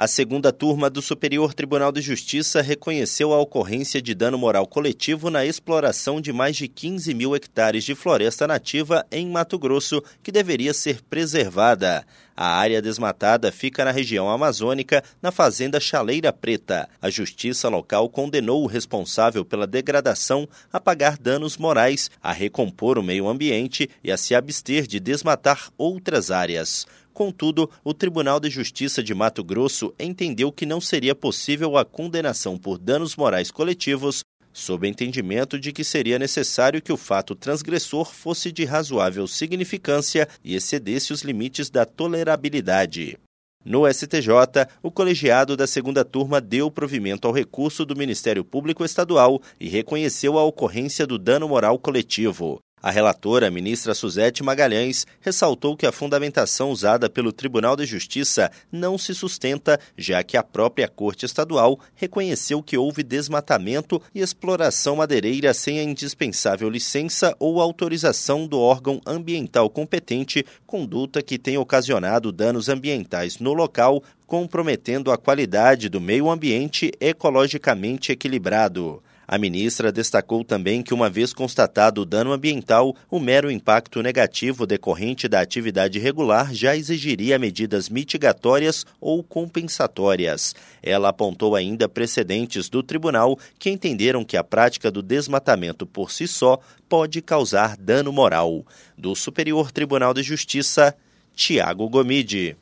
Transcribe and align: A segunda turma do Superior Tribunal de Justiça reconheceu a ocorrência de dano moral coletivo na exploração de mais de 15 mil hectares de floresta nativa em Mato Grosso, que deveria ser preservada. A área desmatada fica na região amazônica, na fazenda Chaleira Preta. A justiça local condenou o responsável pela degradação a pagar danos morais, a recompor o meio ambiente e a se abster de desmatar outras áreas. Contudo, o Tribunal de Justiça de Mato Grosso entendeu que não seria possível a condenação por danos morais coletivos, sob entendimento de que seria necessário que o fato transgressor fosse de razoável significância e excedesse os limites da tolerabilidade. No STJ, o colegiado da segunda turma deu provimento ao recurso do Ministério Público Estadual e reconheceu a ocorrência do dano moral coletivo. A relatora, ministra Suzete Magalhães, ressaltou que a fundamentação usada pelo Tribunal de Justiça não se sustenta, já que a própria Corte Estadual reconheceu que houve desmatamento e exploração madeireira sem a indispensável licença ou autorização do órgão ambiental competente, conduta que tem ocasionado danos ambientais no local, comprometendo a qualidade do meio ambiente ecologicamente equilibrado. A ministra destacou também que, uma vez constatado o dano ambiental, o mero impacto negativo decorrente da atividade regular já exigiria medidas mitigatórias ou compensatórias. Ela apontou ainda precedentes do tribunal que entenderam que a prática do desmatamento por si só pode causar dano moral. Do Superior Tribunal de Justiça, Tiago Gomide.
A 0.00 0.06
segunda 0.06 0.50
turma 0.50 0.88
do 0.88 1.02
Superior 1.02 1.52
Tribunal 1.52 1.92
de 1.92 2.00
Justiça 2.00 2.62
reconheceu 2.62 3.34
a 3.34 3.38
ocorrência 3.38 4.00
de 4.00 4.14
dano 4.14 4.38
moral 4.38 4.66
coletivo 4.66 5.28
na 5.28 5.44
exploração 5.44 6.22
de 6.22 6.32
mais 6.32 6.56
de 6.56 6.68
15 6.68 7.12
mil 7.12 7.36
hectares 7.36 7.84
de 7.84 7.94
floresta 7.94 8.46
nativa 8.46 9.04
em 9.12 9.28
Mato 9.28 9.58
Grosso, 9.58 10.02
que 10.22 10.32
deveria 10.32 10.72
ser 10.72 11.02
preservada. 11.02 12.02
A 12.34 12.46
área 12.46 12.80
desmatada 12.80 13.52
fica 13.52 13.84
na 13.84 13.90
região 13.90 14.30
amazônica, 14.30 15.04
na 15.20 15.30
fazenda 15.30 15.78
Chaleira 15.78 16.32
Preta. 16.32 16.88
A 17.02 17.10
justiça 17.10 17.68
local 17.68 18.08
condenou 18.08 18.62
o 18.62 18.66
responsável 18.66 19.44
pela 19.44 19.66
degradação 19.66 20.48
a 20.72 20.80
pagar 20.80 21.18
danos 21.18 21.58
morais, 21.58 22.10
a 22.22 22.32
recompor 22.32 22.96
o 22.98 23.02
meio 23.02 23.28
ambiente 23.28 23.90
e 24.02 24.10
a 24.10 24.16
se 24.16 24.34
abster 24.34 24.86
de 24.86 24.98
desmatar 24.98 25.70
outras 25.76 26.30
áreas. 26.30 26.86
Contudo, 27.12 27.70
o 27.84 27.92
Tribunal 27.92 28.40
de 28.40 28.48
Justiça 28.48 29.02
de 29.02 29.14
Mato 29.14 29.42
Grosso 29.44 29.94
entendeu 29.98 30.50
que 30.52 30.64
não 30.64 30.80
seria 30.80 31.14
possível 31.14 31.76
a 31.76 31.84
condenação 31.84 32.56
por 32.56 32.78
danos 32.78 33.16
morais 33.16 33.50
coletivos, 33.50 34.22
sob 34.52 34.88
entendimento 34.88 35.58
de 35.58 35.72
que 35.72 35.84
seria 35.84 36.18
necessário 36.18 36.82
que 36.82 36.92
o 36.92 36.96
fato 36.96 37.34
transgressor 37.34 38.12
fosse 38.12 38.50
de 38.50 38.64
razoável 38.64 39.26
significância 39.26 40.28
e 40.42 40.54
excedesse 40.54 41.12
os 41.12 41.22
limites 41.22 41.70
da 41.70 41.84
tolerabilidade. 41.84 43.18
No 43.62 43.86
STJ, 43.92 44.66
o 44.82 44.90
colegiado 44.90 45.54
da 45.54 45.66
segunda 45.66 46.02
turma 46.02 46.40
deu 46.40 46.70
provimento 46.70 47.28
ao 47.28 47.34
recurso 47.34 47.84
do 47.84 47.94
Ministério 47.94 48.42
Público 48.42 48.84
Estadual 48.84 49.42
e 49.60 49.68
reconheceu 49.68 50.38
a 50.38 50.44
ocorrência 50.44 51.06
do 51.06 51.18
dano 51.18 51.46
moral 51.46 51.78
coletivo. 51.78 52.58
A 52.82 52.90
relatora, 52.90 53.50
ministra 53.50 53.92
Suzete 53.92 54.42
Magalhães, 54.42 55.06
ressaltou 55.20 55.76
que 55.76 55.84
a 55.84 55.92
fundamentação 55.92 56.70
usada 56.70 57.10
pelo 57.10 57.30
Tribunal 57.30 57.76
de 57.76 57.84
Justiça 57.84 58.50
não 58.72 58.96
se 58.96 59.14
sustenta, 59.14 59.78
já 59.98 60.22
que 60.22 60.34
a 60.34 60.42
própria 60.42 60.88
Corte 60.88 61.26
Estadual 61.26 61.78
reconheceu 61.94 62.62
que 62.62 62.78
houve 62.78 63.02
desmatamento 63.02 64.00
e 64.14 64.20
exploração 64.20 64.96
madeireira 64.96 65.52
sem 65.52 65.78
a 65.78 65.82
indispensável 65.82 66.70
licença 66.70 67.36
ou 67.38 67.60
autorização 67.60 68.46
do 68.46 68.58
órgão 68.58 68.98
ambiental 69.04 69.68
competente, 69.68 70.42
conduta 70.66 71.22
que 71.22 71.38
tem 71.38 71.58
ocasionado 71.58 72.32
danos 72.32 72.70
ambientais 72.70 73.38
no 73.38 73.52
local, 73.52 74.02
comprometendo 74.26 75.12
a 75.12 75.18
qualidade 75.18 75.90
do 75.90 76.00
meio 76.00 76.30
ambiente 76.30 76.90
ecologicamente 76.98 78.12
equilibrado. 78.12 79.02
A 79.32 79.38
ministra 79.38 79.92
destacou 79.92 80.42
também 80.42 80.82
que, 80.82 80.92
uma 80.92 81.08
vez 81.08 81.32
constatado 81.32 82.00
o 82.00 82.04
dano 82.04 82.32
ambiental, 82.32 82.96
o 83.08 83.20
mero 83.20 83.48
impacto 83.48 84.02
negativo 84.02 84.66
decorrente 84.66 85.28
da 85.28 85.40
atividade 85.40 86.00
regular 86.00 86.52
já 86.52 86.76
exigiria 86.76 87.38
medidas 87.38 87.88
mitigatórias 87.88 88.84
ou 89.00 89.22
compensatórias. 89.22 90.52
Ela 90.82 91.10
apontou 91.10 91.54
ainda 91.54 91.88
precedentes 91.88 92.68
do 92.68 92.82
tribunal 92.82 93.38
que 93.56 93.70
entenderam 93.70 94.24
que 94.24 94.36
a 94.36 94.42
prática 94.42 94.90
do 94.90 95.00
desmatamento 95.00 95.86
por 95.86 96.10
si 96.10 96.26
só 96.26 96.58
pode 96.88 97.22
causar 97.22 97.76
dano 97.76 98.12
moral. 98.12 98.66
Do 98.98 99.14
Superior 99.14 99.70
Tribunal 99.70 100.12
de 100.12 100.24
Justiça, 100.24 100.92
Tiago 101.36 101.88
Gomide. 101.88 102.56